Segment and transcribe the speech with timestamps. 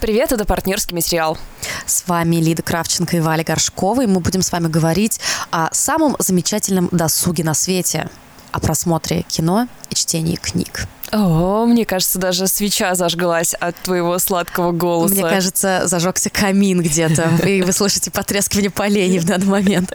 [0.00, 1.38] Привет, это партнерский материал.
[1.86, 6.16] С вами Лида Кравченко и Валя Горшкова, и мы будем с вами говорить о самом
[6.18, 8.10] замечательном досуге на свете,
[8.52, 10.86] о просмотре кино и чтении книг.
[11.12, 15.14] О, мне кажется, даже свеча зажглась от твоего сладкого голоса.
[15.14, 19.94] Мне кажется, зажегся камин где-то, и вы слышите потрескивание полений в данный момент.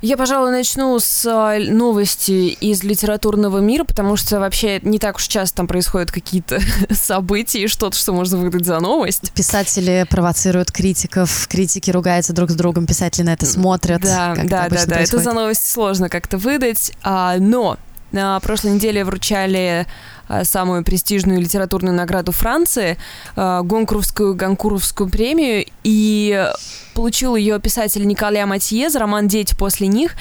[0.00, 5.26] Я, пожалуй, начну с а, новости из литературного мира, потому что вообще не так уж
[5.26, 6.60] часто там происходят какие-то
[6.94, 9.32] события и что-то, что можно выдать за новость.
[9.32, 14.00] Писатели провоцируют критиков, критики ругаются друг с другом, писатели на это смотрят.
[14.02, 14.96] Да, да, да, да.
[14.96, 17.76] Это за новость сложно как-то выдать, а, но
[18.12, 19.86] на прошлой неделе вручали
[20.28, 22.98] а, самую престижную литературную награду Франции,
[23.36, 26.50] а, Гонкуровскую Гонкуровскую премию, и
[26.94, 30.12] получил ее писатель Николя Матье за роман «Дети после них».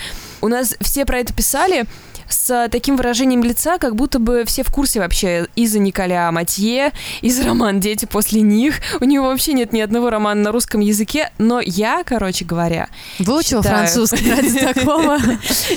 [0.42, 1.86] У нас все про это писали,
[2.30, 6.92] с таким выражением лица, как будто бы все в курсе вообще из-за Николя Матье,
[7.22, 8.80] из роман «Дети после них».
[9.00, 12.90] У него вообще нет ни одного романа на русском языке, но я, короче говоря,
[13.20, 15.18] Выучил считаю- французский ради такого.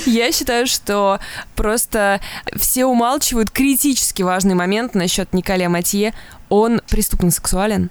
[0.06, 1.18] Я считаю, что
[1.54, 2.20] просто
[2.56, 6.14] все умалчивают критически важный момент насчет Николя Матье.
[6.48, 7.90] Он преступно сексуален.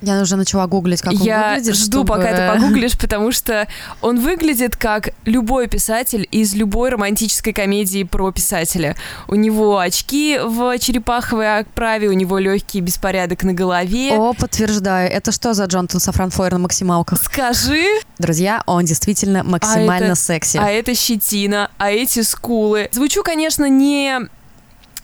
[0.00, 1.74] Я уже начала гуглить, как он Я выглядит.
[1.74, 3.66] жду, чтобы- пока ты погуглишь, потому что
[4.00, 8.94] он выглядит как любой писатель из любой романтической комедии про писателя.
[9.26, 14.12] У него очки в черепаховой оправе, у него легкий беспорядок на голове.
[14.16, 15.10] О, подтверждаю.
[15.10, 17.20] Это что за Джонатан Сафран Фойер на максималках?
[17.22, 17.84] Скажи,
[18.18, 20.58] Друзья, он действительно максимально это- секси.
[20.58, 22.88] а это щетина, а эти скулы.
[22.92, 24.18] Звучу, конечно, не,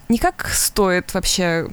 [0.09, 1.69] не как стоит вообще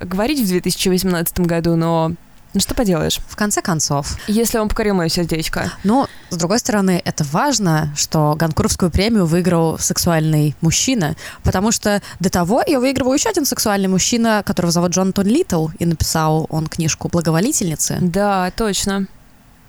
[0.00, 2.12] говорить в 2018 году, но
[2.58, 4.16] ну что поделаешь, В конце концов.
[4.26, 5.72] если он покорил мое сердечко.
[5.84, 12.30] Но, с другой стороны, это важно, что Гонкуровскую премию выиграл сексуальный мужчина, потому что до
[12.30, 17.06] того ее выигрывал еще один сексуальный мужчина, которого зовут Джонатан Литтл, и написал он книжку
[17.08, 17.98] «Благоволительницы».
[18.00, 19.06] Да, точно.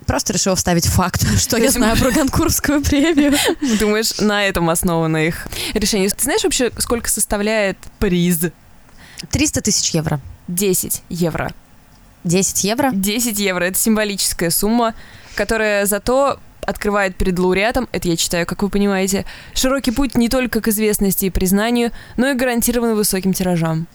[0.04, 3.34] Просто решил вставить факт, что я знаю про Гонкуровскую премию.
[3.78, 6.10] Думаешь, на этом основано их решение.
[6.10, 8.40] Ты знаешь вообще, сколько составляет приз?
[9.30, 10.20] 300 тысяч евро.
[10.48, 11.52] 10 евро.
[12.24, 12.90] 10 евро?
[12.92, 14.94] 10 евро— это символическая сумма,
[15.34, 20.60] которая зато открывает перед лауреатом, это я читаю, как вы понимаете, широкий путь не только
[20.60, 23.86] к известности и признанию, но и гарантированно высоким тиражам.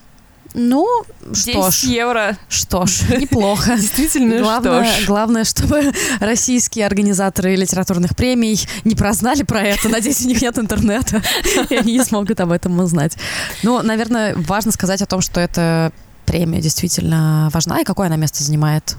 [0.54, 0.88] Ну,
[1.26, 2.38] 10 что ж, евро.
[2.48, 3.76] что ж, неплохо.
[3.78, 5.06] Действительно, Главное, что ж.
[5.06, 9.90] главное, чтобы российские организаторы литературных премий не прознали про это.
[9.90, 11.22] Надеюсь, у них нет интернета,
[11.70, 13.18] и они не смогут об этом узнать.
[13.64, 15.92] Ну, наверное, важно сказать о том, что эта
[16.26, 18.96] премия действительно важна, и какое она место занимает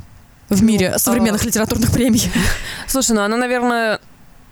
[0.49, 2.23] в Ну, мире современных а- литературных премий.
[2.87, 3.99] Слушай, ну она, наверное,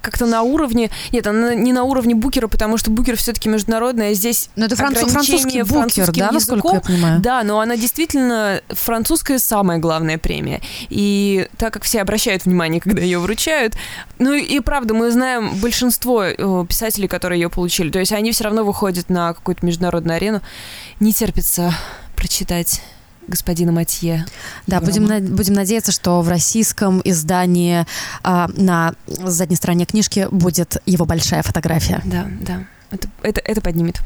[0.03, 0.91] как-то на уровне...
[1.12, 4.77] Нет, она не на уровне Букера, потому что Букер все-таки международный, а здесь Но это
[4.77, 6.75] француз- французский букер, да, французским насколько языком.
[6.75, 7.21] я понимаю?
[7.23, 10.61] Да, но она действительно французская самая главная премия.
[10.91, 13.77] И так как все обращают внимание, когда ее вручают,
[14.19, 17.89] ну и правда, мы знаем большинство э, писателей, которые ее получили.
[17.91, 20.43] То есть они все равно выходят на какую-то международную арену.
[21.01, 21.73] Не терпится
[22.25, 22.81] прочитать
[23.29, 24.25] господина Матье.
[24.67, 27.85] Да, будем, на- будем надеяться, что в российском издании
[28.23, 32.01] а, на задней стороне книжки будет его большая фотография.
[32.07, 32.65] Да, да.
[32.91, 34.01] Это, это, это поднимет.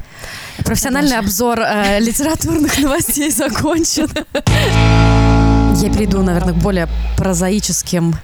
[0.65, 1.25] Профессиональный Продолжаем.
[1.25, 4.09] обзор э, литературных новостей закончен.
[5.81, 8.15] Я перейду, наверное, к более прозаическим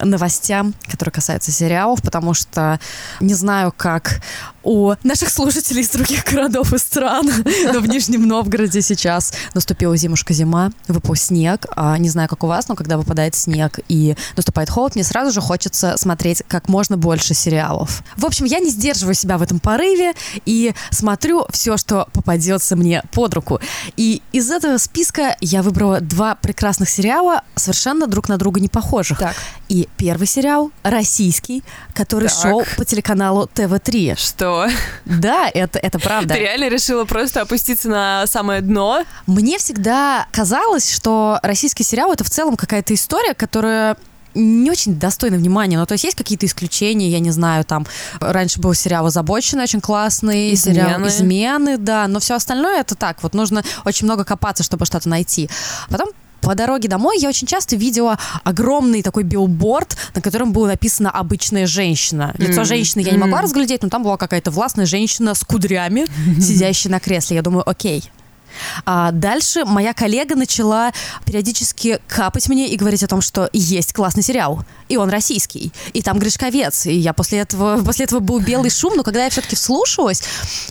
[0.00, 2.78] новостям, которые касаются сериалов, потому что
[3.20, 4.20] не знаю, как
[4.66, 7.30] у наших слушателей из других городов и стран,
[7.72, 11.66] но в Нижнем Новгороде сейчас наступила зимушка-зима, выпал снег.
[11.76, 15.30] А, не знаю, как у вас, но когда выпадает снег и наступает холод, мне сразу
[15.30, 18.02] же хочется смотреть как можно больше сериалов.
[18.16, 20.14] В общем, я не сдерживаю себя в этом порыве
[20.44, 23.60] и смотрю все, что попадется мне под руку.
[23.96, 29.18] И из этого списка я выбрала два прекрасных сериала, совершенно друг на друга не похожих.
[29.20, 29.36] Так,
[29.68, 31.62] И первый сериал российский,
[31.94, 32.38] который Так.
[32.38, 34.16] шел по телеканалу ТВ3.
[34.18, 34.68] что?
[35.04, 36.34] Да, это, это правда.
[36.34, 39.04] Ты реально решила просто опуститься на самое дно?
[39.26, 43.96] Мне всегда казалось, что российский сериал это в целом какая-то история, которая
[44.36, 45.78] не очень достойна внимания.
[45.78, 47.86] Ну, то есть есть какие-то исключения, я не знаю, там
[48.20, 51.08] раньше был сериал «Озабоченный» очень классный, сериал «Измены».
[51.08, 55.48] «Измены», да, но все остальное это так, вот нужно очень много копаться, чтобы что-то найти.
[55.88, 56.10] Потом
[56.46, 61.66] по дороге домой я очень часто видела огромный такой билборд, на котором было написано «обычная
[61.66, 62.36] женщина».
[62.38, 63.44] Лицо М, женщины я не могла м.
[63.44, 66.06] разглядеть, но там была какая-то властная женщина с кудрями,
[66.40, 67.34] сидящая на кресле.
[67.34, 68.04] Я думаю, окей,
[68.84, 70.92] А дальше моя коллега начала
[71.24, 76.02] периодически капать мне и говорить о том, что есть классный сериал, и он российский, и
[76.02, 79.56] там Гришковец, и я после этого, после этого был белый шум, но когда я все-таки
[79.56, 80.22] вслушалась,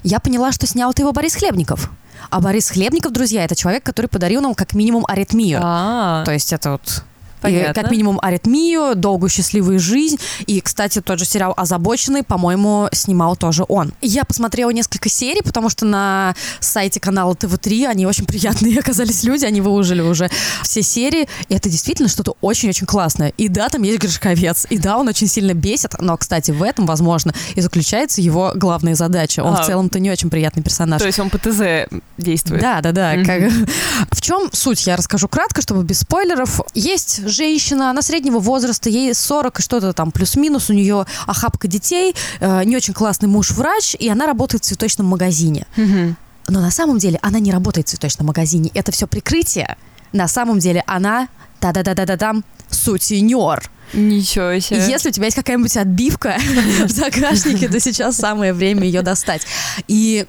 [0.04, 1.90] я поняла, что снял-то его Борис Хлебников.
[2.30, 5.60] А Борис Хлебников, друзья, это человек, который подарил нам как минимум аритмию.
[5.62, 7.04] А, То есть это вот
[7.40, 7.74] и, Понятно.
[7.82, 10.18] как минимум аритмию, долгую счастливую жизнь.
[10.48, 13.94] И, кстати, тот же сериал «Озабоченный», по-моему, снимал тоже он.
[14.02, 19.46] Я посмотрела несколько серий, потому что на сайте канала ТВ-3 они очень приятные оказались люди,
[19.46, 20.30] они выложили уже
[20.64, 21.28] все серии.
[21.50, 23.34] И это действительно что-то очень-очень классное.
[23.38, 24.66] И да, там есть Гришковец.
[24.70, 28.96] И да, он очень сильно бесит, но, кстати, в этом, возможно, и заключается его главная
[28.96, 29.42] задача.
[29.42, 29.62] Он А.
[29.64, 31.02] в целом-то не очень приятный персонаж.
[31.02, 31.88] то есть он по ТЗ
[32.18, 32.62] действует.
[32.62, 33.24] Да, да, да.
[33.24, 33.52] Как-
[34.12, 34.86] В чем суть?
[34.88, 36.62] Я расскажу кратко, чтобы без спойлеров.
[36.74, 42.16] Есть женщина, она среднего возраста, ей 40 и что-то там плюс-минус, у нее охапка детей,
[42.40, 45.68] э, не очень классный муж-врач, и она работает в цветочном магазине.
[45.76, 46.18] Мгм.
[46.48, 48.70] Но на самом деле она не работает в цветочном магазине.
[48.74, 49.78] Это все прикрытие.
[50.12, 51.28] На самом деле она,
[51.62, 53.70] да-да-да-да-да-дам, сутенер.
[53.94, 54.80] Ничего себе.
[54.88, 56.38] если у тебя есть какая-нибудь отбивка
[56.86, 59.44] в загашнике, то сейчас самое время ее достать.
[59.88, 60.26] И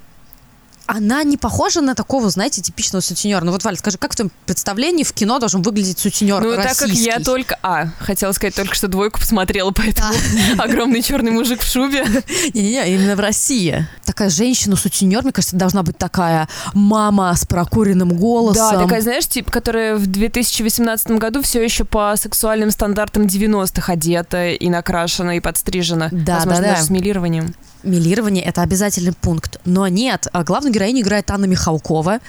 [0.87, 3.45] она не похожа на такого, знаете, типичного сутенера.
[3.45, 6.77] Ну вот, Валя, скажи, как в твоем представлении в кино должен выглядеть сутенер Ну, так
[6.77, 7.25] как я российский?
[7.25, 7.59] только...
[7.63, 10.13] А, хотела сказать, только что двойку посмотрела, поэтому
[10.59, 12.05] огромный черный мужик в шубе.
[12.55, 13.87] Не-не-не, именно в России.
[14.05, 18.73] Такая женщина-сутенер, мне кажется, должна быть такая мама с прокуренным голосом.
[18.73, 24.49] Да, такая, знаешь, тип, которая в 2018 году все еще по сексуальным стандартам 90-х одета
[24.49, 26.09] и накрашена, и подстрижена.
[26.13, 26.75] Да, Возможно, да, да.
[26.75, 27.55] даже с милированием.
[27.87, 29.59] Милирование— это обязательный пункт.
[29.65, 32.21] Но нет, а главную героиню играет Анна Михалкова.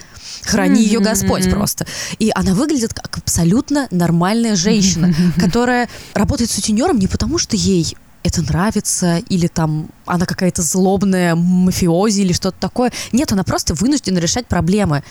[0.44, 1.00] Храни ее.
[1.00, 1.86] Господь просто.
[2.20, 8.42] И она выглядит как абсолютно нормальная женщина, которая работает сутенером не потому, что ей это
[8.42, 12.92] нравится, или там она какая-то злобная мафиози или что-то такое.
[13.12, 15.04] Нет, она просто вынуждена решать проблемы.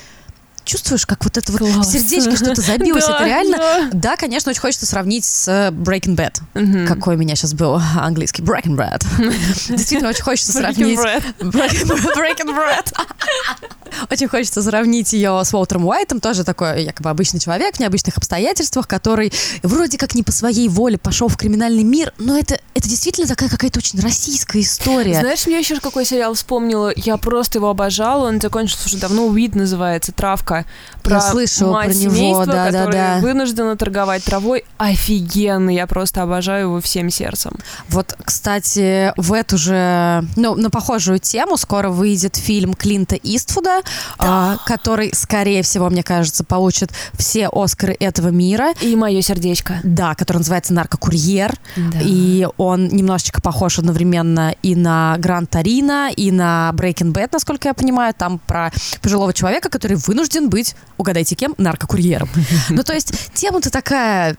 [0.66, 1.86] Чувствуешь, как вот это вот Класс.
[1.86, 3.06] в сердечке что-то забилось?
[3.06, 3.56] Да, это реально...
[3.56, 3.88] да.
[3.92, 6.40] Да, конечно, очень хочется сравнить с э, Breaking Bad.
[6.54, 6.88] Мгм.
[6.88, 9.04] Какой у меня сейчас был английский Breaking Bad.
[9.68, 10.98] Действительно, очень хочется сравнить...
[10.98, 12.92] Breaking Bad.
[14.10, 18.86] Очень хочется сравнить ее с Уолтером Уайтом, тоже такой якобы обычный человек в необычных обстоятельствах,
[18.86, 19.32] который
[19.62, 23.48] вроде как не по своей воле пошел в криминальный мир, но это, это действительно такая
[23.48, 25.20] какая-то очень российская история.
[25.20, 26.92] Знаешь, мне еще какой сериал вспомнила?
[26.94, 28.28] Я просто его обожала.
[28.28, 29.26] Он закончился уже давно.
[29.26, 30.55] «Уид» называется, «Травка».
[31.04, 33.20] Я слышала мать про него, семейства, да, да, которая да.
[33.20, 34.64] вынуждена торговать травой.
[34.78, 35.70] Офигенно.
[35.70, 37.52] Я просто обожаю его всем сердцем.
[37.88, 43.80] Вот, кстати, в эту же, ну, на похожую тему скоро выйдет фильм Клинта Иствуда,
[44.18, 48.72] а, который, скорее всего, мне кажется, получит все Оскары этого мира.
[48.80, 49.80] И мое сердечко.
[49.82, 51.54] Да, который называется «Наркокурьер».
[51.76, 51.98] Да.
[52.02, 57.74] И он немножечко похож одновременно и на Гранд Тарина, и на Breaking Bad, насколько я
[57.74, 58.14] понимаю.
[58.16, 62.28] Там про пожилого человека, который вынужден быть, угадайте кем, наркокурьером.
[62.68, 64.36] Ну, то есть тема-то такая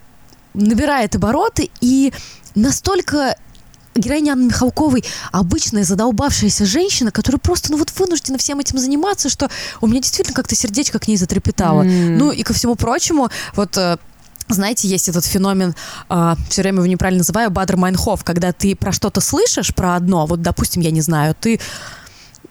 [0.53, 2.13] набирает обороты, и
[2.55, 3.35] настолько
[3.95, 9.49] героиня Анны Михалковой обычная задолбавшаяся женщина, которая просто, ну вот вынуждена всем этим заниматься, что
[9.81, 11.83] у меня действительно как-то сердечко к ней затрепетало.
[11.83, 12.17] М.
[12.17, 13.97] Ну и ко всему прочему, вот э,
[14.49, 15.75] знаете, есть этот феномен,
[16.07, 20.41] все время его неправильно называю, Бадр Майнхоф, когда ты про что-то слышишь, про одно, вот,
[20.41, 21.59] допустим, я не знаю, ты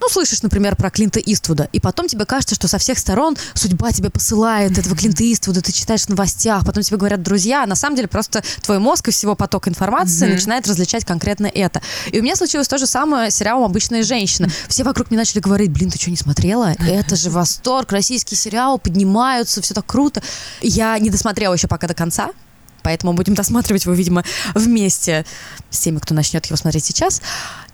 [0.01, 3.93] ну, слышишь, например, про Клинта Иствуда, и потом тебе кажется, что со всех сторон судьба
[3.93, 7.75] тебе посылает этого Клинта Иствуда, ты читаешь в новостях, потом тебе говорят друзья, а на
[7.75, 10.35] самом деле просто твой мозг из всего потока информации Мгм.
[10.35, 11.81] начинает различать конкретно это.
[12.13, 14.49] И у меня случилось то же самое с сериалом «Обычная женщина».
[14.69, 16.75] Все вокруг мне начали говорить, блин, ты что, не смотрела?
[16.79, 20.23] Это же восторг, российский сериал, поднимаются, все так круто.
[20.61, 22.31] Я не досмотрела еще пока до конца,
[22.87, 24.23] поэтому будем досматривать его, видимо,
[24.55, 25.25] вместе
[25.71, 27.21] с теми, кто начнет его смотреть сейчас.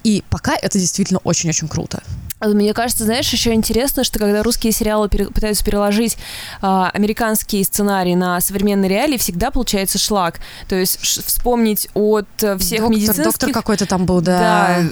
[0.05, 2.03] И пока это действительно очень-очень круто.
[2.41, 6.17] А Мне кажется, знаешь, еще интересно, что когда русские сериалы пере- пытаются переложить
[6.63, 10.41] а, американские сценарии на современные реалии, всегда получается шлак.
[10.67, 13.25] То есть вспомнить от э, всех доктор, медицинских...
[13.25, 14.39] доктор какой-то там был, да.
[14.81, 14.89] Да,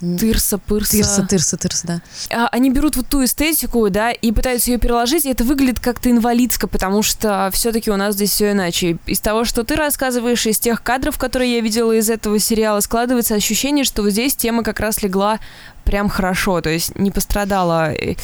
[0.00, 0.92] Тырса, пырса.
[0.92, 2.02] Тырса, тырса, тырса, да.
[2.30, 6.10] А, Они берут вот ту эстетику, да, и пытаются ее переложить, и это выглядит как-то
[6.10, 8.98] инвалидско, потому что все-таки у нас здесь все иначе.
[9.06, 13.34] Из того, что ты рассказываешь, из тех кадров, которые я видела из этого сериала, складывается
[13.34, 15.38] ощущение, что вот здесь тема как раз легла
[15.84, 18.14] прям хорошо, то есть не пострадала э,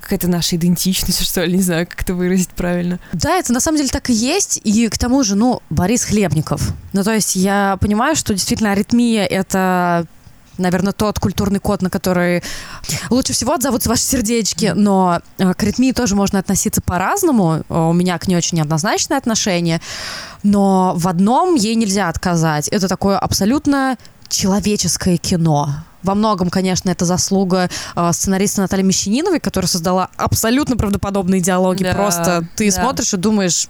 [0.00, 2.98] какая-то наша идентичность, что ли, не знаю, как это выразить правильно.
[3.12, 4.60] Да, это на самом деле так и есть.
[4.64, 6.72] И к тому же, ну, Борис Хлебников.
[6.92, 10.06] Ну, то есть я понимаю, что действительно аритмия— это
[10.58, 12.42] наверное, тот культурный код, на который
[13.10, 17.64] лучше всего отзовутся ваши сердечки, но э, к аритмии тоже можно относиться по-разному.
[17.68, 19.80] Э, У меня к ней очень неоднозначное отношение,
[20.42, 22.68] но в одном ей нельзя отказать.
[22.68, 23.96] Это такое абсолютно
[24.28, 25.68] человеческое кино.
[26.02, 31.84] Во многом, конечно, это заслуга э, сценариста Натальи Мещаниновой, которая создала абсолютно правдоподобные диалоги.
[31.84, 32.82] Да, Просто ты да.
[32.82, 33.68] смотришь и думаешь,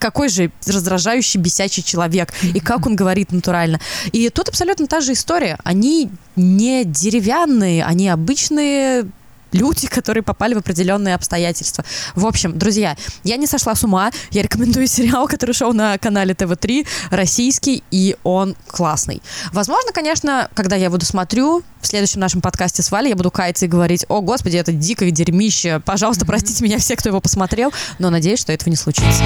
[0.00, 3.78] какой же раздражающий, бесячий человек, и как он говорит натурально.
[4.10, 5.58] И тут абсолютно та же история.
[5.62, 9.06] Они не деревянные, они обычные
[9.52, 11.84] люди, которые попали в определенные обстоятельства.
[12.14, 14.10] В общем, друзья, я не сошла с ума.
[14.30, 19.22] Я рекомендую сериал, который шел на канале ТВ-3, российский, и он классный.
[19.52, 23.64] Возможно, конечно, когда я буду смотрю, в следующем нашем подкасте с Валей я буду каяться
[23.64, 28.10] и говорить, о, господи, это дикое дерьмище, пожалуйста, простите меня все, кто его посмотрел, но
[28.10, 29.22] надеюсь, что этого не случится.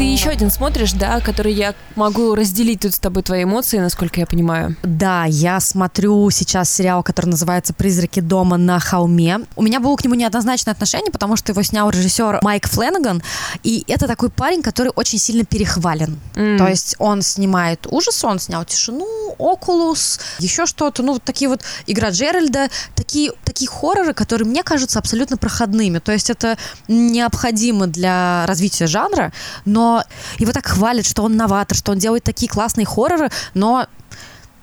[0.00, 4.18] Ты еще один смотришь, да, который я могу разделить тут с тобой твои эмоции, насколько
[4.18, 4.74] я понимаю.
[4.82, 9.40] Да, я смотрю сейчас сериал, который называется «Призраки дома на холме».
[9.56, 13.22] У меня было к нему неоднозначное отношение, потому что его снял режиссер Майк Фленнеган,
[13.62, 16.18] и это такой парень, который очень сильно перехвален.
[16.34, 16.56] Mm.
[16.56, 19.06] То есть он снимает ужасы, он снял «Тишину»,
[19.38, 24.98] «Окулус», еще что-то, ну, вот такие вот «Игра Джеральда», такие, такие хорроры, которые мне кажутся
[24.98, 25.98] абсолютно проходными.
[25.98, 26.56] То есть это
[26.88, 29.30] необходимо для развития жанра,
[29.66, 29.89] но
[30.38, 33.86] его так хвалят, что он новатор, что он делает такие классные хорроры, но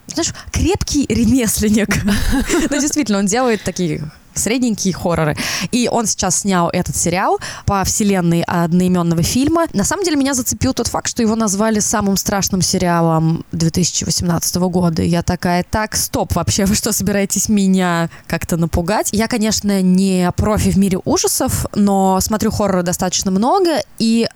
[0.07, 1.89] знаешь, крепкий ремесленник.
[2.69, 5.35] Ну, действительно, он делает такие средненькие хорроры.
[5.71, 9.65] И он сейчас снял этот сериал по вселенной одноименного фильма.
[9.73, 15.01] На самом деле меня зацепил тот факт, что его назвали самым страшным сериалом 2018 года.
[15.01, 19.09] Я такая, так, стоп, вообще вы что, собираетесь меня как-то напугать?
[19.11, 24.27] Я, конечно, не профи в мире ужасов, но смотрю хорроры достаточно много, и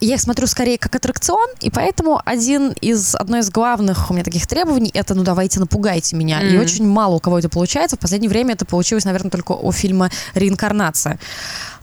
[0.00, 4.24] я их смотрю скорее как аттракцион, и поэтому один из, одно из главных у меня
[4.24, 6.42] таких требований это, ну, давайте напугайте меня.
[6.42, 6.54] Mm-hmm.
[6.54, 7.96] И очень мало у кого это получается.
[7.96, 11.18] В последнее время это получилось, наверное, только у фильма «Реинкарнация».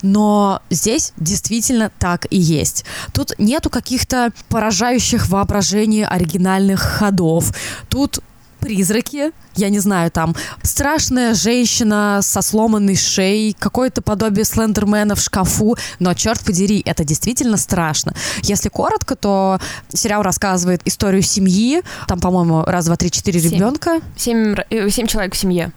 [0.01, 2.85] Но здесь действительно так и есть.
[3.13, 7.51] Тут нету каких-то поражающих воображение оригинальных ходов.
[7.89, 8.19] Тут
[8.67, 15.77] призраки, я не знаю, там страшная женщина со сломанной шеей, какое-то подобие слендермена в шкафу,
[15.99, 18.13] но черт подери, это действительно страшно.
[18.41, 24.01] Если коротко, то сериал рассказывает историю семьи, там, по-моему, раз, два, три, четыре ребенка.
[24.17, 25.71] Семь, э, семь человек в семье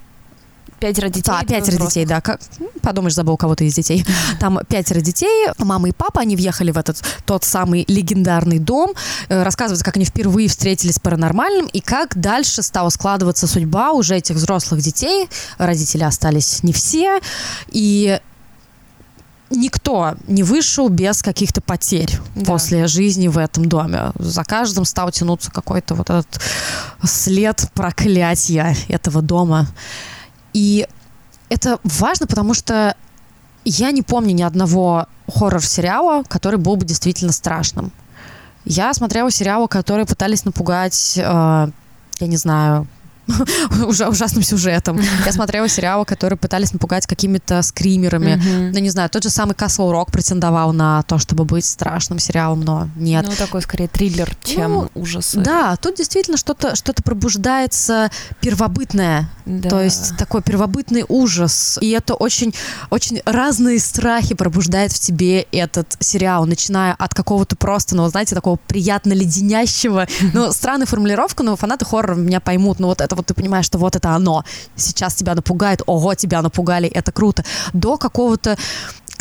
[0.81, 1.31] пятеро детей.
[1.31, 2.21] Да, пятеро детей, да.
[2.21, 2.41] Как,
[2.83, 4.05] подумаешь, забыл кого-то из детей.
[4.41, 8.93] Там пятеро детей, мама и папа, они въехали в этот тот самый легендарный дом.
[9.29, 14.17] Э, рассказывается, как они впервые встретились с паранормальным и как дальше стала складываться судьба уже
[14.17, 15.29] этих взрослых детей.
[15.59, 17.21] Родители остались не все.
[17.69, 18.19] И
[19.51, 22.45] никто не вышел без каких-то потерь да.
[22.45, 24.13] после жизни в этом доме.
[24.19, 26.41] За каждым стал тянуться какой-то вот этот
[27.05, 29.67] след проклятия этого дома.
[30.53, 30.87] И
[31.49, 32.95] это важно, потому что
[33.65, 37.93] я не помню ни одного хоррор-сериала, который был бы действительно страшным.
[38.65, 42.87] Я смотрела сериалы, которые пытались напугать, э, я не знаю,
[43.87, 45.01] ужасным сюжетом.
[45.25, 48.41] Я смотрела сериалы, которые пытались напугать какими-то скримерами.
[48.73, 52.61] Ну, не знаю, тот же самый Castle Rock претендовал на то, чтобы быть страшным сериалом,
[52.61, 53.27] но нет.
[53.27, 55.35] Ну, такой скорее триллер, чем ну, ужас.
[55.35, 58.11] Да, тут действительно что-то что пробуждается
[58.41, 59.29] первобытное.
[59.45, 59.69] Да.
[59.69, 61.79] То есть такой первобытный ужас.
[61.81, 62.55] И это очень,
[62.91, 68.57] очень разные страхи пробуждает в тебе этот сериал, начиная от какого-то просто, ну, знаете, такого
[68.57, 70.07] приятно леденящего.
[70.33, 72.79] Ну, странная формулировка, но фанаты хоррора меня поймут.
[72.79, 74.45] Но вот это вот ты понимаешь, что вот это оно.
[74.77, 77.45] Сейчас тебя напугает, ого, тебя напугали, это круто.
[77.73, 78.57] До какого-то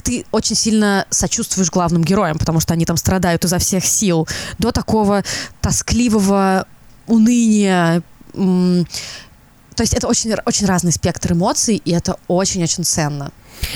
[0.04, 4.28] ты очень сильно сочувствуешь главным героям, потому что они там страдают изо всех сил,
[4.58, 5.24] до такого
[5.62, 6.66] тоскливого
[7.08, 8.02] уныния.
[8.34, 13.32] То есть это очень, очень разный спектр эмоций, и это очень-очень ценно.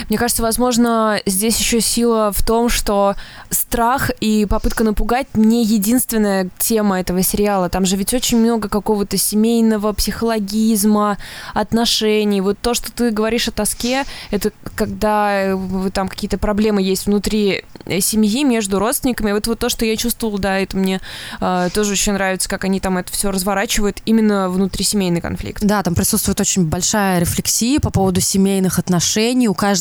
[0.10, 3.16] Мне кажется, возможно, здесь еще сила в том, что
[3.50, 7.70] страх и попытка напугать не единственная тема этого сериала.
[7.70, 11.18] Там же ведь очень много какого-то семейного психологизма,
[11.54, 12.42] отношений.
[12.42, 15.58] Вот то, что ты говоришь о тоске, это когда
[15.94, 17.64] там какие-то проблемы есть внутри
[18.00, 19.32] семьи, между родственниками.
[19.32, 21.02] Вот, вот то, что я чувствовала, да, это мне
[21.42, 25.64] э, тоже очень нравится, как они там это все разворачивают, именно внутрисемейный конфликт.
[25.64, 29.48] Да, там присутствует очень большая рефлексия по поводу семейных отношений.
[29.48, 29.73] У каждого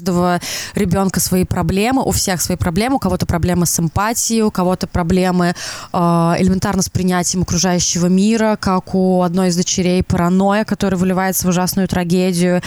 [0.75, 5.55] ребенка свои проблемы, у всех свои проблемы, у кого-то проблемы с эмпатией, у кого-то проблемы
[5.93, 5.97] э,
[6.39, 11.89] элементарно с принятием окружающего мира, как у одной из дочерей паранойя, которая выливается в ужасную
[11.89, 12.63] трагедию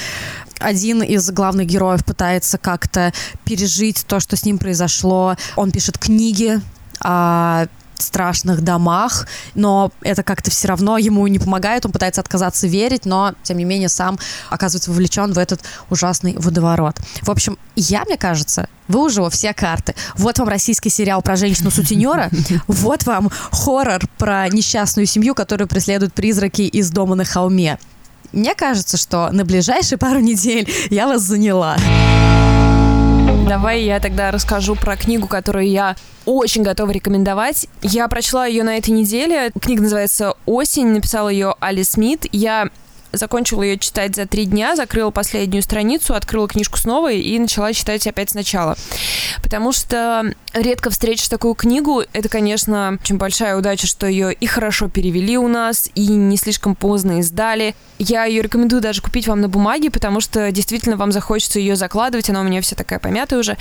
[0.60, 3.12] один из главных героев пытается как-то
[3.44, 5.36] пережить то, что с ним произошло.
[5.55, 6.60] Он пишет книги
[7.01, 7.65] о
[8.02, 13.34] страшных домах, но это как-то все равно ему не помогает, он пытается отказаться верить, но,
[13.44, 16.98] тем не менее, сам оказывается вовлечен в этот ужасный водоворот.
[17.22, 19.96] В общем, я, мне кажется, выужила все карты.
[20.16, 22.30] Вот вам российский сериал про женщину-сутенера,
[22.68, 27.80] вот вам хоррор про несчастную семью, которую преследуют призраки из дома на холме.
[28.32, 31.78] Мне кажется, что на ближайшие пару недель я вас заняла.
[33.48, 37.68] Давай я тогда расскажу про книгу, которую я очень готова рекомендовать.
[37.84, 39.52] Я прочла ее на этой неделе.
[39.62, 40.88] Книга называется «Осень».
[40.88, 42.25] Написала ее Али Смит.
[42.32, 42.70] Я
[43.17, 48.05] закончила ее читать за три дня, закрыла последнюю страницу, открыла книжку снова и начала читать
[48.07, 48.75] опять сначала.
[49.43, 52.03] Потому что редко встретишь такую книгу.
[52.13, 56.75] Это, конечно, очень большая удача, что ее и хорошо перевели у нас, и не слишком
[56.75, 57.75] поздно издали.
[58.00, 62.29] Я ее рекомендую даже купить вам на бумаге, потому что действительно вам захочется ее закладывать.
[62.29, 63.57] Она у меня вся такая помятая уже.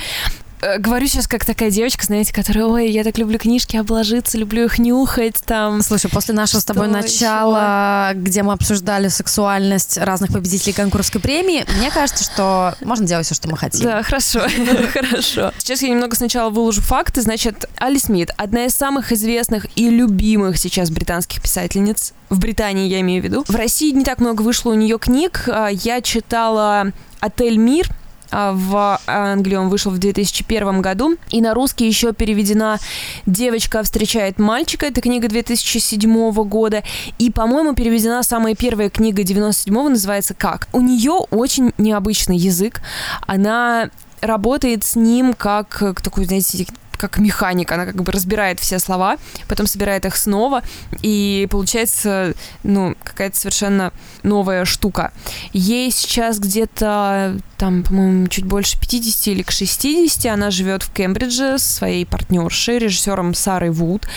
[0.65, 4.65] Э, говорю сейчас как такая девочка, знаете, которая, ой, я так люблю книжки обложиться, люблю
[4.65, 5.81] их нюхать там.
[5.81, 8.19] Слушай, после нашего с тобой начала, еще?
[8.19, 13.47] где мы обсуждали сексуальность разных победителей конкурсской премии, мне кажется, что можно делать все, что
[13.47, 13.83] мы хотим.
[13.83, 14.41] Да, хорошо,
[14.93, 15.51] хорошо.
[15.59, 17.21] Сейчас я немного сначала выложу факты.
[17.21, 22.13] Значит, Али Смит, одна из самых известных и любимых сейчас британских писательниц.
[22.29, 23.43] В Британии я имею в виду.
[23.47, 25.47] В России не так много вышло у нее книг.
[25.47, 27.87] А, я читала «Отель Мир»,
[28.31, 31.17] в Англии он вышел в 2001 году.
[31.29, 32.79] И на русский еще переведена
[33.25, 34.85] «Девочка встречает мальчика».
[34.85, 36.83] Это книга 2007 года.
[37.19, 40.67] И, по-моему, переведена самая первая книга 97-го, называется «Как?».
[40.73, 42.81] У нее очень необычный язык.
[43.27, 43.89] Она
[44.21, 46.65] работает с ним как такой, знаете,
[46.97, 50.63] как механик, она как бы разбирает все слова, потом собирает их снова,
[51.01, 52.33] и получается,
[52.63, 53.91] ну, какая-то совершенно
[54.23, 55.11] новая штука.
[55.53, 61.57] Ей сейчас где-то, там, по-моему, чуть больше 50 или к 60, она живет в Кембридже
[61.57, 64.07] со своей партнершей, режиссером Сарой Вуд,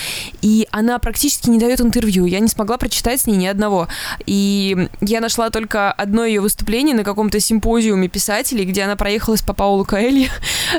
[0.42, 3.88] и она практически не дает интервью, я не смогла прочитать с ней ни одного,
[4.26, 9.52] и я нашла только одно ее выступление на каком-то симпозиуме писателей, где она проехалась по
[9.52, 10.30] Паулу Каэльи,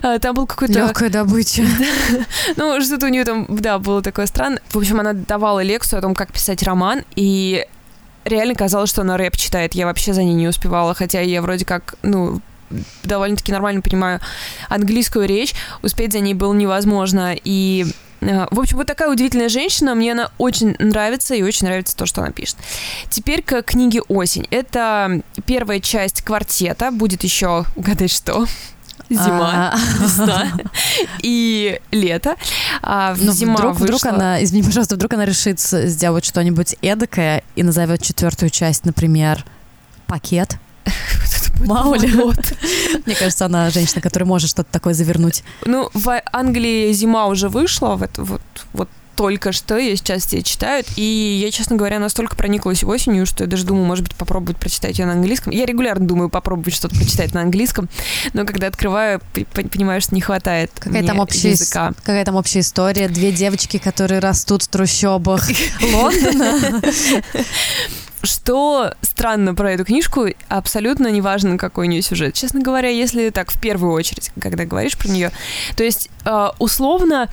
[0.21, 0.73] там был какой-то...
[0.73, 1.63] Легкая добыча.
[2.55, 4.62] Ну, что-то у нее там, да, было такое странное.
[4.69, 7.65] В общем, она давала лекцию о том, как писать роман, и
[8.25, 9.74] реально казалось, что она рэп читает.
[9.74, 12.41] Я вообще за ней не успевала, хотя я вроде как, ну,
[13.03, 14.19] довольно-таки нормально понимаю
[14.69, 17.36] английскую речь, успеть за ней было невозможно.
[17.43, 17.86] И
[18.22, 22.05] э, в общем, вот такая удивительная женщина, мне она очень нравится и очень нравится то,
[22.05, 22.58] что она пишет.
[23.10, 24.48] Теперь к книге «Осень».
[24.51, 28.46] Это первая часть квартета, будет еще, угадай что,
[29.09, 29.77] зима, а.
[30.03, 30.47] весна
[31.21, 32.35] и лето.
[32.81, 33.85] А ну, зима вдруг, вышла...
[33.85, 39.45] вдруг она, извини, пожалуйста, вдруг она решит сделать что-нибудь эдакое и назовет четвертую часть, например,
[40.07, 40.57] пакет.
[41.65, 42.07] Мало ли.
[43.05, 45.43] Мне кажется, она женщина, которая может что-то такое завернуть.
[45.65, 48.41] Ну, в Англии зима уже вышла, вот, вот,
[48.73, 53.43] вот только что, я сейчас все читают, и я, честно говоря, настолько прониклась осенью, что
[53.43, 55.51] я даже думаю, может быть, попробовать прочитать ее на английском.
[55.51, 57.89] Я регулярно думаю попробовать что-то прочитать на английском,
[58.32, 59.19] но когда открываю,
[59.51, 61.91] понимаю, что не хватает какая там общая, языка.
[61.97, 63.10] Какая там общая история?
[63.10, 65.45] Две девочки, которые растут в трущобах
[65.82, 66.82] Лондона.
[68.23, 72.36] Что странно про эту книжку, абсолютно неважно, какой у нее сюжет.
[72.36, 75.34] Честно говоря, если так в первую очередь, когда говоришь про нее,
[75.75, 77.27] то есть э, условно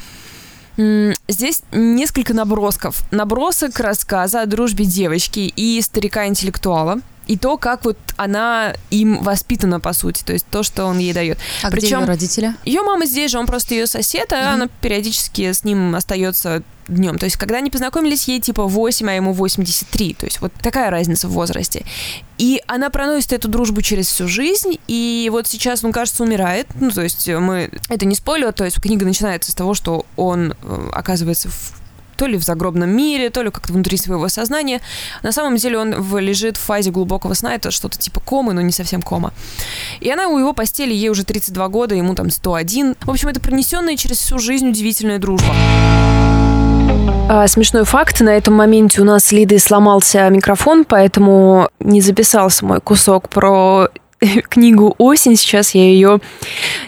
[0.77, 3.03] Здесь несколько набросков.
[3.11, 9.93] Набросок рассказа о дружбе девочки и старика-интеллектуала и то, как вот она им воспитана, по
[9.93, 11.39] сути, то есть то, что он ей дает.
[11.62, 12.55] А Причем, где ее родители?
[12.65, 16.62] Ее мама здесь же, он просто ее сосед, а mm она периодически с ним остается
[16.89, 17.19] днем.
[17.19, 20.15] То есть, когда они познакомились, ей типа 8, а ему 83.
[20.15, 21.85] То есть, вот такая разница в возрасте.
[22.39, 26.69] И она проносит эту дружбу через всю жизнь, и вот сейчас он, кажется, умирает.
[26.77, 27.71] Ну, то есть, мы...
[27.89, 31.73] Это не спойлер, то есть, книга начинается с того, что он э, оказывается в
[32.16, 34.81] то ли в загробном мире, то ли как-то внутри своего сознания.
[35.22, 38.72] На самом деле он лежит в фазе глубокого сна, это что-то типа комы, но не
[38.72, 39.33] совсем кома.
[40.00, 42.96] И она у его постели, ей уже 32 года, ему там 101.
[43.02, 45.55] В общем, это пронесенная через всю жизнь удивительная дружба.
[47.29, 48.20] А, смешной факт.
[48.20, 53.88] На этом моменте у нас Лидой сломался микрофон, поэтому не записался мой кусок про
[54.48, 56.20] книгу «Осень», сейчас я ее,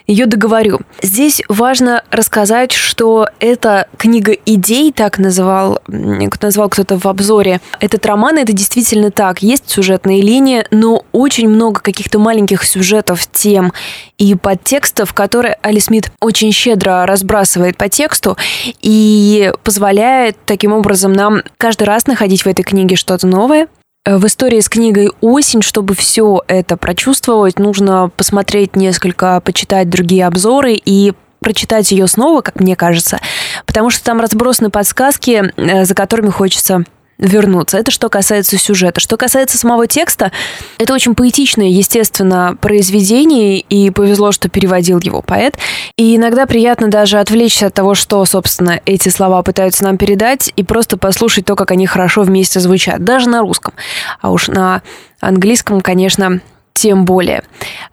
[0.06, 0.80] ее договорю.
[1.02, 7.60] Здесь важно рассказать, что это книга идей, так называл, назвал кто-то в обзоре.
[7.80, 9.42] Этот роман, это действительно так.
[9.42, 13.72] Есть сюжетные линии, но очень много каких-то маленьких сюжетов, тем
[14.16, 18.36] и подтекстов, которые Али Смит очень щедро разбрасывает по тексту
[18.80, 23.68] и позволяет таким образом нам каждый раз находить в этой книге что-то новое,
[24.16, 30.74] в истории с книгой «Осень», чтобы все это прочувствовать, нужно посмотреть несколько, почитать другие обзоры
[30.82, 33.20] и прочитать ее снова, как мне кажется,
[33.66, 36.84] потому что там разбросаны подсказки, э, за которыми хочется
[37.18, 37.78] вернуться.
[37.78, 39.00] Это что касается сюжета.
[39.00, 40.32] Что касается самого текста,
[40.78, 45.58] это очень поэтичное, естественно, произведение, и повезло, что переводил его поэт.
[45.96, 50.62] И иногда приятно даже отвлечься от того, что, собственно, эти слова пытаются нам передать, и
[50.62, 53.74] просто послушать то, как они хорошо вместе звучат, даже на русском.
[54.20, 54.82] А уж на
[55.20, 56.40] английском, конечно,
[56.78, 57.42] тем более.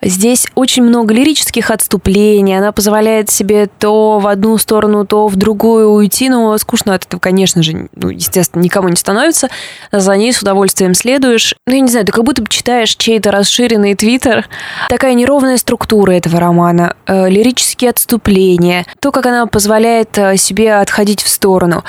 [0.04, 5.90] Здесь очень много лирических отступлений, она позволяет себе то в одну сторону, то в другую
[5.90, 9.50] уйти, но скучно от этого, конечно же, ну, естественно, никому не становится.
[9.92, 11.56] За ней с удовольствием следуешь.
[11.66, 14.48] Ну, я не знаю, ты как будто бы читаешь чей-то расширенный твиттер.
[14.90, 21.24] Такая неровная структура этого романа, э, лирические отступления, то, как она позволяет э, себе отходить
[21.24, 21.84] в сторону.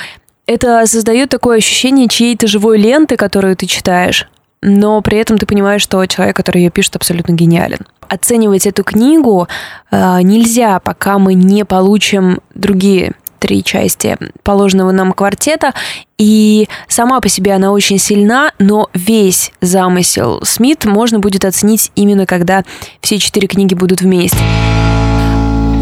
[0.47, 4.27] Это создает такое ощущение чьей-то живой ленты, которую ты читаешь
[4.61, 7.79] но при этом ты понимаешь, что человек, который ее пишет, абсолютно гениален.
[8.07, 9.47] Оценивать эту книгу
[9.91, 15.73] э, нельзя, пока мы не получим другие три части положенного нам квартета,
[16.17, 22.25] и сама по себе она очень сильна, но весь замысел Смит можно будет оценить именно
[22.25, 22.63] когда
[23.01, 24.39] все четыре книги будут вместе.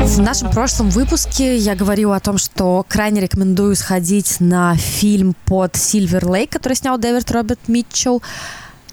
[0.06, 5.76] В нашем прошлом выпуске я говорила о том, что крайне рекомендую сходить на фильм под
[5.76, 8.22] Сильвер Лейк, который снял Дэвид Роберт Митчелл.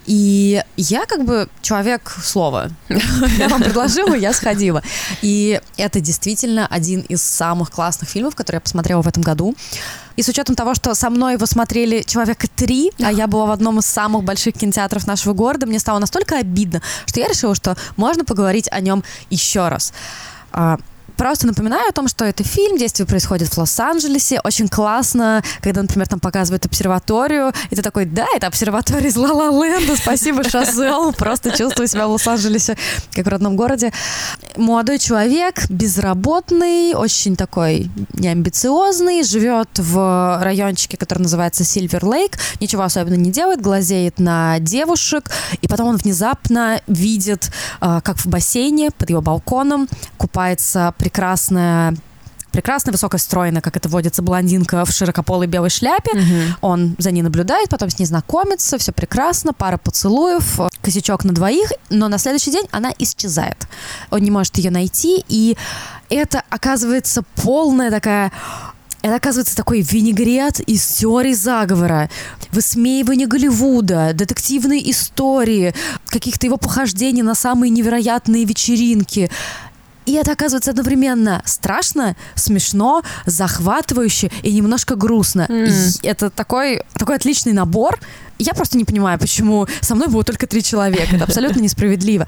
[0.07, 2.71] И я как бы человек слова.
[3.39, 4.83] Я вам предложила, я сходила.
[5.23, 9.55] И это действительно один из самых классных фильмов, которые я посмотрела в этом году.
[10.17, 13.51] И с учетом того, что со мной его смотрели человека три, а я была в
[13.51, 17.77] одном из самых больших кинотеатров нашего города, мне стало настолько обидно, что я решила, что
[17.97, 19.93] можно поговорить о нем еще раз.
[21.17, 24.41] Просто напоминаю о том, что это фильм, действие происходит в Лос-Анджелесе.
[24.45, 29.97] Очень классно, когда, например, там показывают обсерваторию, и ты такой, да, это обсерватория из Ла-Ла-Ленда,
[29.97, 32.77] спасибо, Шазелл, просто чувствую себя в Лос-Анджелесе,
[33.13, 33.93] как в родном городе.
[34.57, 43.15] Молодой человек, безработный, очень такой неамбициозный, живет в райончике, который называется Сильвер Лейк, ничего особенно
[43.15, 49.11] не делает, глазеет на девушек, и потом он внезапно видит, а, как в бассейне под
[49.11, 51.97] его балконом купается прекрасная
[52.53, 56.11] прекрасная, высокостройная, как это водится, блондинка в широкополой белой шляпе.
[56.11, 56.57] Угу.
[56.61, 61.73] Он за ней наблюдает, потом с ней знакомится, все прекрасно, пара поцелуев, косячок на двоих,
[61.89, 63.67] но на следующий день она исчезает.
[64.11, 65.57] Он не может ее найти, и
[66.11, 68.31] это оказывается полная такая
[69.03, 72.09] это, оказывается, такой винегрет из теории заговора,
[72.53, 75.75] высмеивание Голливуда, детективные истории,
[76.07, 79.29] каких-то его похождений на самые невероятные вечеринки.
[80.07, 85.47] И это оказывается одновременно страшно, смешно, захватывающе и немножко грустно.
[85.49, 86.01] Mm.
[86.03, 88.01] И это такой, такой отличный набор.
[88.39, 91.17] Я просто не понимаю, почему со мной было только три человека.
[91.17, 92.27] Это абсолютно несправедливо.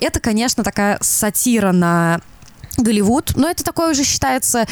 [0.00, 2.20] Это, конечно, такая сатира на
[2.76, 4.66] Голливуд, но это такой уже считается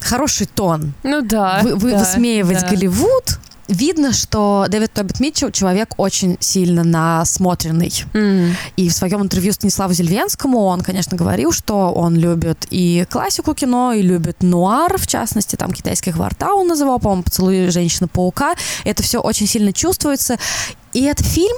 [0.00, 0.92] хороший тон.
[1.02, 1.60] Ну да.
[1.62, 2.68] Вы, вы да, высмеивать да.
[2.68, 7.92] Голливуд, видно, что Дэвид Тобит Митчелл человек очень сильно насмотренный.
[8.12, 8.52] Mm.
[8.76, 13.92] И в своем интервью Станиславу Зельвенскому он, конечно, говорил, что он любит и классику кино,
[13.92, 18.54] и любит нуар, в частности, там китайский гварта он называл, по-моему, «Поцелуй женщины-паука».
[18.84, 20.38] Это все очень сильно чувствуется.
[20.92, 21.56] И это фильм,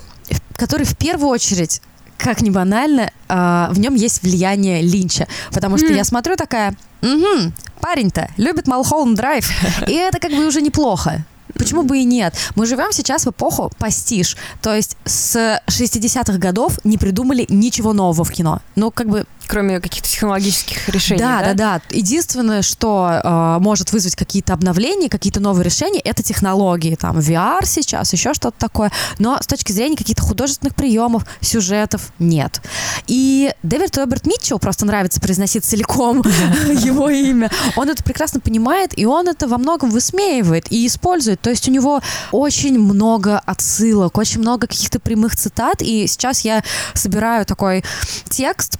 [0.54, 1.80] который в первую очередь
[2.16, 5.28] как ни банально, э, в нем есть влияние Линча.
[5.52, 5.96] Потому что mm.
[5.96, 9.48] я смотрю такая, угу, парень-то любит Малхолланд Драйв.
[9.86, 11.24] И это как бы уже неплохо.
[11.58, 12.34] Почему бы и нет?
[12.54, 14.36] Мы живем сейчас в эпоху постиж.
[14.62, 18.60] То есть с 60-х годов не придумали ничего нового в кино.
[18.76, 21.20] Ну, как бы Кроме каких-то технологических решений.
[21.20, 21.96] Да, да, да, да.
[21.96, 26.94] Единственное, что э, может вызвать какие-то обновления, какие-то новые решения, это технологии.
[26.96, 28.92] Там VR сейчас, еще что-то такое.
[29.18, 32.60] Но с точки зрения каких-то художественных приемов, сюжетов нет.
[33.06, 36.22] И Дэвид Роберт Митчелл, просто нравится произносить целиком
[36.68, 41.40] его имя, он это прекрасно понимает, и он это во многом высмеивает и использует.
[41.40, 46.62] То есть у него очень много отсылок, очень много каких-то прямых цитат, и сейчас я
[46.94, 47.82] собираю такой
[48.28, 48.78] текст,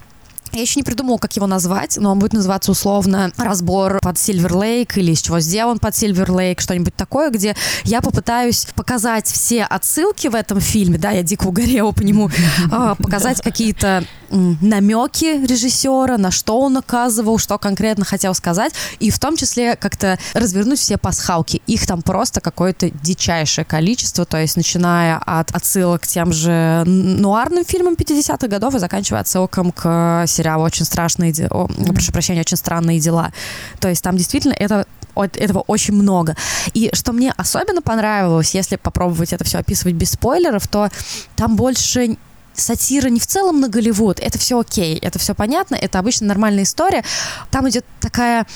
[0.53, 4.55] я еще не придумала, как его назвать, но он будет называться условно «Разбор под Сильвер
[4.55, 9.65] Лейк» или «Из чего сделан под Сильвер Лейк», что-нибудь такое, где я попытаюсь показать все
[9.65, 12.31] отсылки в этом фильме, да, я дико угорела по нему,
[12.73, 19.19] а, показать какие-то намеки режиссера, на что он указывал, что конкретно хотел сказать, и в
[19.19, 21.63] том числе как-то развернуть все пасхалки.
[21.67, 27.65] Их там просто какое-то дичайшее количество, то есть начиная от отсылок к тем же нуарным
[27.65, 33.01] фильмам 50-х годов и заканчивая отсылкам к сериалу «Очень страшные дела», прошу прощения, «Очень странные
[33.01, 33.33] дела».
[33.81, 34.87] То есть там действительно это
[35.17, 36.37] этого очень много.
[36.75, 40.91] И что мне особенно понравилось, если попробовать это все описывать без спойлеров, то
[41.35, 42.17] там больше
[42.61, 46.65] сатира не в целом на Голливуд, это все окей, это все понятно, это обычно нормальная
[46.65, 47.05] история.
[47.51, 48.47] Там идет такая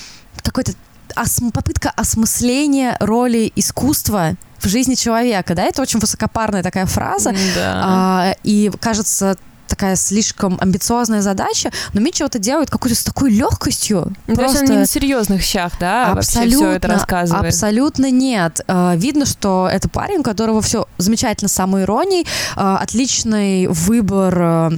[0.42, 0.72] какой-то
[1.16, 7.82] ос- попытка осмысления роли искусства в жизни человека, да, это очень высокопарная такая фраза, Да.
[7.84, 9.36] а, и кажется
[9.68, 14.14] такая слишком амбициозная задача, но Митчелл это делает какой-то с такой легкостью.
[14.26, 17.46] Ну, То есть он не на серьезных щах, да, вообще все это рассказывает?
[17.46, 18.60] Абсолютно нет.
[18.68, 24.70] А, Видно, что это парень, у которого все замечательно с самоиронией, а, отличный выбор а,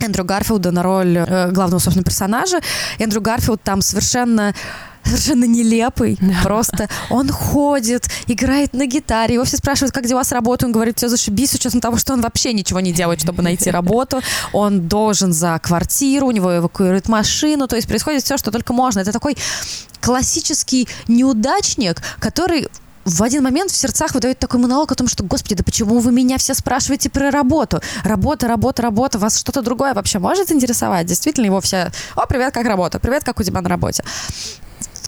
[0.00, 2.60] Эндрю Гарфилда на роль э, главного, собственно, персонажа.
[2.98, 4.54] Эндрю Гарфилд там совершенно
[5.04, 6.18] совершенно нелепый.
[6.20, 6.40] Да.
[6.42, 9.34] Просто он ходит, играет на гитаре.
[9.34, 10.66] Его все спрашивают, как дела с работой.
[10.66, 13.70] Он говорит, все зашибись, с учетом того, что он вообще ничего не делает, чтобы найти
[13.70, 14.20] работу.
[14.52, 17.66] Он должен за квартиру, у него эвакуируют машину.
[17.68, 19.00] То есть происходит все, что только можно.
[19.00, 19.36] Это такой
[20.00, 22.68] классический неудачник, который
[23.04, 26.12] в один момент в сердцах выдает такой монолог о том, что, господи, да почему вы
[26.12, 27.80] меня все спрашиваете про работу?
[28.04, 31.06] Работа, работа, работа, вас что-то другое вообще может интересовать?
[31.06, 32.98] Действительно, его все, о, привет, как работа?
[32.98, 34.04] Привет, как у тебя на работе?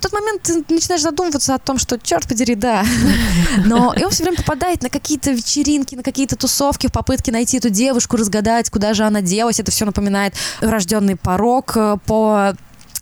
[0.02, 2.84] В тот момент ты начинаешь задумываться о том, что, черт подери, да.
[3.64, 7.58] Но и он все время попадает на какие-то вечеринки, на какие-то тусовки в попытке найти
[7.58, 9.60] эту девушку, разгадать, куда же она делась.
[9.60, 12.52] Это все напоминает рожденный порог э, по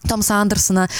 [0.07, 0.91] Томса Андерсона.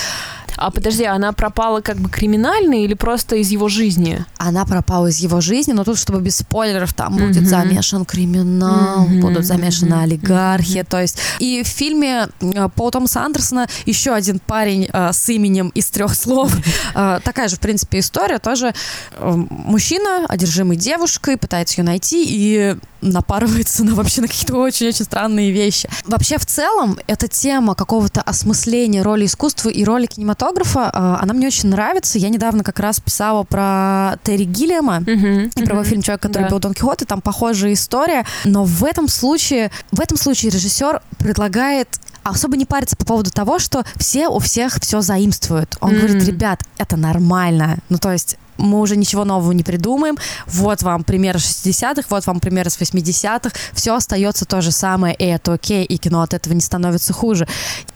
[0.61, 4.25] А подожди, она пропала как бы криминально или просто из его жизни?
[4.37, 7.47] Она пропала из его жизни, но тут, чтобы без спойлеров, там будет Мгм.
[7.47, 10.83] замешан криминал, Мгм, будут замешаны мгм, олигархи.
[10.83, 15.71] То есть и в фильме э, Пола Томаса Андерсона еще один парень э, с именем
[15.71, 16.53] из трех слов.
[16.93, 18.39] Э, такая же, в принципе, история.
[18.39, 18.75] Тоже
[19.13, 25.53] э, мужчина, одержимый девушкой, пытается ее найти и напарывается на вообще на какие-то очень-очень странные
[25.53, 25.89] вещи.
[26.05, 31.47] Вообще, в целом, эта тема какого-то осмысления роли искусства и роли кинематографа, э, она мне
[31.47, 32.19] очень нравится.
[32.19, 36.49] Я недавно как раз писала про Терри Гиллиама, и про его фильм «Человек, который Да.
[36.51, 38.25] был Дон Кихот», и там похожая история.
[38.45, 41.89] Но в этом случае, в этом случае режиссер предлагает
[42.23, 45.77] особо не париться по поводу того, что все у всех все заимствуют.
[45.81, 45.99] Он Мгм.
[46.07, 47.79] говорит, ребят, это нормально.
[47.89, 50.17] Ну, то есть мы уже ничего нового не придумаем.
[50.47, 53.51] Вот вам примеры 60-х, вот вам примеры с 80-х.
[53.73, 57.49] Все остается то же самое, и это окей, и кино от этого не становится хуже.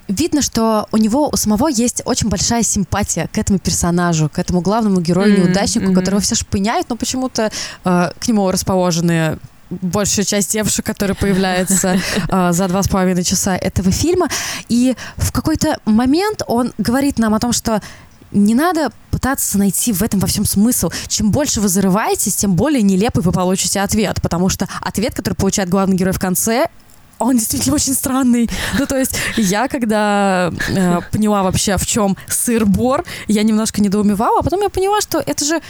[0.09, 4.61] Видно, что у него у самого есть очень большая симпатия к этому персонажу, к этому
[4.61, 5.95] главному герою, Мгм, неудачнику, мгм.
[5.95, 7.51] которого все шпыняют, но почему-то
[7.85, 9.39] э, к нему расположены
[9.71, 11.99] большая часть девушек, которые появляются
[12.29, 14.29] э, за два с половиной часа этого фильма.
[14.69, 17.81] И в какой-то момент он говорит нам о том, что
[18.33, 18.91] не надо
[19.25, 20.91] пытаться найти в этом во всем смысл.
[21.09, 25.71] Чем больше вы зарываетесь, тем более нелепый вы получите ответ, потому что ответ, который получает
[25.71, 26.69] главный герой в конце,
[27.19, 28.51] он действительно очень странный.
[28.79, 34.43] Ну, то есть я, когда э, поняла вообще, в чем сыр-бор, я немножко недоумевала, а
[34.43, 35.63] потом я поняла, что это же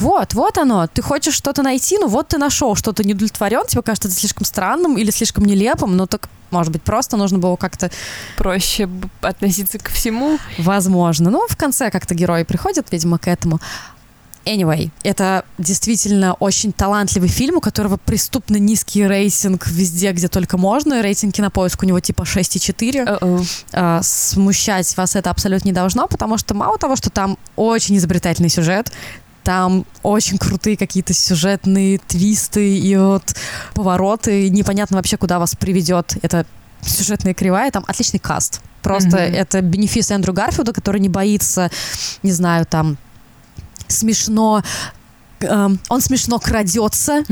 [0.00, 0.86] вот, вот оно.
[0.86, 4.44] Ты хочешь что-то найти, ну вот ты нашел, что-то не удовлетворен, тебе кажется это слишком
[4.44, 7.90] странным или слишком нелепым, ну так, может быть, просто нужно было как-то,
[8.36, 8.88] Проще
[9.20, 10.38] относиться ко всему.
[10.58, 11.30] возможно.
[11.30, 13.60] Ну, в конце как-то герои приходят, видимо, к этому.
[14.46, 21.02] Anyway, это действительно очень талантливый фильм, у которого преступно низкий рейтинг везде, где только можно.
[21.02, 23.18] Рейтинг кинопоиск у него типа 6,4.
[23.20, 23.44] Э-э.
[23.72, 28.48] А, смущать вас это абсолютно не должно, потому что мало того, что там очень изобретательный
[28.48, 28.90] сюжет,
[29.44, 33.34] там очень крутые какие-то сюжетные твисты и вот
[33.74, 34.48] повороты.
[34.50, 36.46] Непонятно вообще, куда вас приведет эта
[36.82, 37.70] сюжетная кривая.
[37.70, 38.60] Там отличный каст.
[38.82, 39.34] Просто Мгм.
[39.34, 41.70] это бенефис Эндрю Гарфилда, который не боится,
[42.22, 42.96] не знаю, там
[43.88, 44.62] смешно
[45.40, 47.24] эм, он смешно крадется.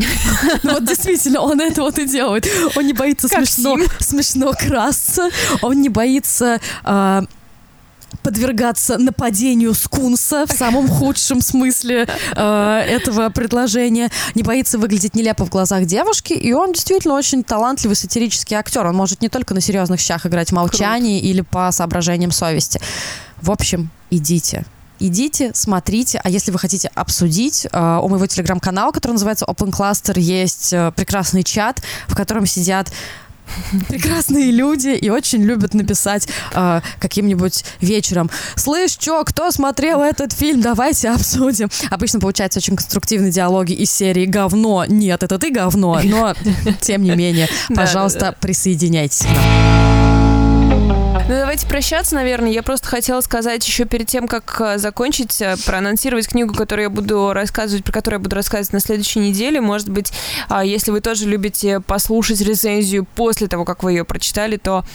[0.63, 2.47] Ну вот действительно, он это вот и делает.
[2.77, 3.89] Он не боится Как смешно, Сим.
[4.01, 5.29] смешно красться.
[5.63, 7.23] Он не боится э,
[8.23, 15.51] подвергаться нападению скунса в самом худшем смысле э, этого предложения, не боится выглядеть нелепо в
[15.51, 18.87] глазах девушки, и он действительно очень талантливый сатирический актер.
[18.87, 22.81] Он может не только на серьезных щах играть в молчании или по соображениям совести.
[23.41, 24.65] В общем, идите.
[25.01, 30.19] Идите, смотрите, а если вы хотите обсудить, э, у моего телеграм-канала, который называется Open Cluster,
[30.19, 32.91] есть э, прекрасный чат, в котором сидят
[33.89, 38.31] прекрасные люди и очень любят написать э, каким-нибудь вечером.
[38.57, 40.61] Слышь, чё, кто смотрел этот фильм?
[40.61, 41.69] Давайте обсудим.
[41.91, 44.85] Обычно получаются очень конструктивные диалоги из серии «Говно».
[44.87, 46.35] Нет, это ты говно, но
[46.81, 50.08] тем не менее, пожалуйста, присоединяйтесь к нам.
[51.29, 52.51] Ну, давайте прощаться, наверное.
[52.51, 56.91] Я просто хотела сказать еще перед тем, как э, закончить, э, проанонсировать книгу, которую я
[56.91, 59.61] буду рассказывать, про которую я буду рассказывать на следующей неделе.
[59.61, 60.11] Может быть,
[60.49, 64.87] а, если вы тоже любите послушать рецензию после того, как вы ее прочитали, то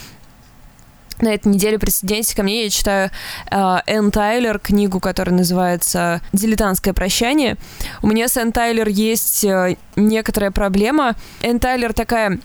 [1.22, 2.64] на этой неделе присоединяйтесь ко мне.
[2.64, 3.12] Я читаю
[3.52, 7.58] э, Энн Тайлер, книгу, которая называется «Дилетантское прощание».
[8.02, 11.14] У меня с Энн Тайлер есть э, некоторая проблема.
[11.44, 12.40] Энн Тайлер такая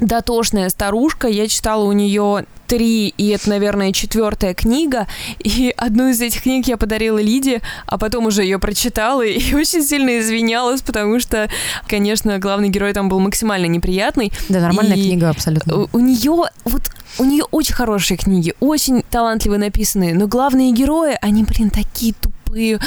[0.00, 1.26] дотошная старушка.
[1.26, 5.08] Я читала у нее три, и это, наверное, четвертая книга.
[5.40, 9.82] И одну из этих книг я подарила Лиде, а потом уже ее прочитала и очень
[9.82, 11.50] сильно извинялась, потому что,
[11.88, 14.32] конечно, главный герой там был максимально неприятный.
[14.48, 15.82] Да, нормальная и книга абсолютно.
[15.82, 16.82] У, у нее вот
[17.18, 22.78] у нее очень хорошие книги, очень талантливо написанные, но главные герои, они, блин, такие тупые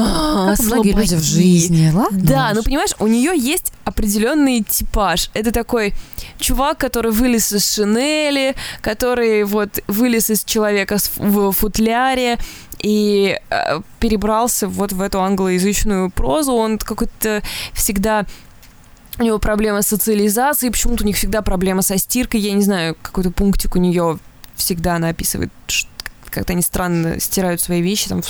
[0.00, 2.18] а, многие люди в жизни, ладно?
[2.22, 5.30] Да, ну понимаешь, у нее есть определенный типаж.
[5.34, 5.94] Это такой
[6.38, 12.38] чувак, который вылез из шинели, который вот вылез из человека в футляре,
[12.78, 16.52] и э, перебрался вот в эту англоязычную прозу.
[16.52, 18.26] Он какой-то всегда
[19.18, 22.96] у него проблема с социализацией, почему-то у них всегда проблема со стиркой, я не знаю,
[23.02, 24.18] какой-то пунктик у нее
[24.56, 25.50] всегда она описывает,
[26.30, 28.08] как-то они странно стирают свои вещи.
[28.08, 28.22] Там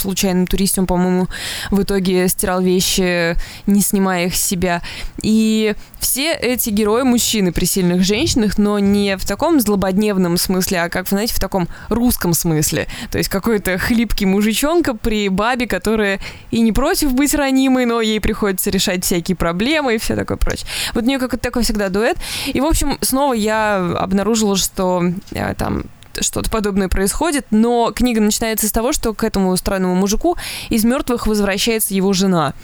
[0.47, 1.29] туристе он, по-моему,
[1.71, 3.37] в итоге стирал вещи,
[3.67, 4.83] не снимая их с себя.
[5.23, 10.89] И все эти герои мужчины при сильных женщинах, но не в таком злободневном смысле, а
[10.89, 12.89] как, знаете, в таком русском смысле.
[13.11, 18.21] То есть какой-то хлипкий мужичонка при бабе, которая и не против быть ранимой, но ей
[18.21, 20.67] приходится решать всякие проблемы и все такое прочее.
[20.95, 22.17] Вот у нее какой-то такой всегда дуэт.
[22.47, 25.85] И, в общем, снова я обнаружила, что э, там
[26.21, 30.37] что-то подобное происходит, но книга начинается с того, что к этому странному мужику
[30.69, 32.55] из мертвых возвращается его жена.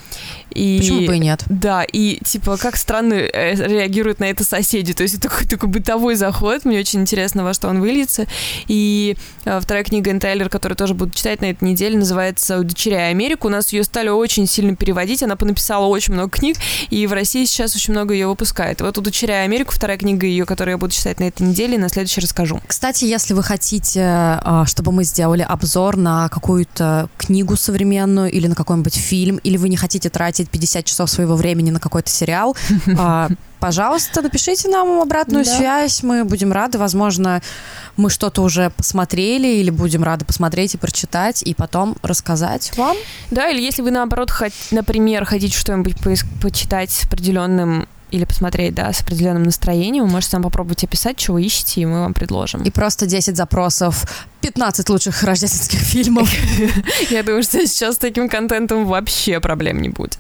[0.50, 1.42] И, Почему бы и нет?
[1.48, 4.94] Да, и типа как странно э, реагируют на это соседи.
[4.94, 6.64] То есть это такой, такой бытовой заход.
[6.64, 8.26] Мне очень интересно, во что он выльется.
[8.66, 13.11] И э, вторая книга Энн Тайлер, которую тоже буду читать на этой неделе, называется «Удочеряя
[13.11, 13.48] Америку».
[13.48, 15.22] У нас ее стали очень сильно переводить.
[15.22, 16.56] Она понаписала очень много книг,
[16.88, 18.80] и в России сейчас очень много ее выпускает.
[18.80, 22.20] Вот «Удочеряя Америку» вторая книга ее, которую я буду читать на этой неделе, на следующий
[22.20, 22.61] расскажу.
[22.66, 28.54] Кстати, если вы хотите, а, чтобы мы сделали обзор на какую-то книгу современную или на
[28.54, 32.56] какой-нибудь фильм, или вы не хотите тратить 50 часов своего времени на какой-то сериал,
[32.98, 33.28] а,
[33.61, 35.56] пожалуйста, напишите нам обратную да.
[35.56, 37.40] связь, мы будем рады, возможно,
[37.96, 42.96] мы что-то уже посмотрели или будем рады посмотреть и прочитать, и потом рассказать вам.
[43.30, 44.32] Да, или если вы, наоборот,
[44.72, 45.94] например, хотите что-нибудь
[46.40, 51.38] почитать с определенным или посмотреть, да, с определенным настроением, вы можете нам попробовать описать, чего
[51.38, 52.62] ищете, и мы вам предложим.
[52.62, 54.06] И просто 10 запросов
[54.40, 56.31] 15 лучших рождественских фильмов.
[57.11, 60.18] Я думаю, что сейчас с таким контентом вообще проблем не будет.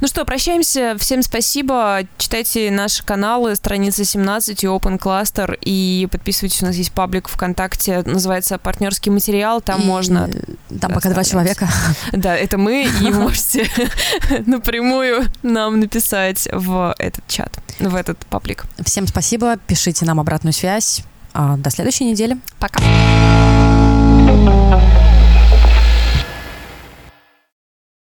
[0.00, 0.96] Ну что, прощаемся.
[0.98, 2.00] Всем спасибо.
[2.18, 6.62] Читайте наши каналы, страница 17 и Open Cluster, и подписывайтесь.
[6.62, 9.60] У нас есть паблик ВКонтакте, называется «Партнерский материал».
[9.60, 10.30] Там можно...
[10.80, 11.68] Там пока два человека.
[12.12, 13.68] Да, это мы, и вы можете
[14.46, 18.64] напрямую нам написать в этот чат, в этот паблик.
[18.84, 19.56] Всем спасибо.
[19.66, 21.02] Пишите нам обратную связь.
[21.32, 22.36] А, до следующей недели.
[22.58, 22.80] Пока.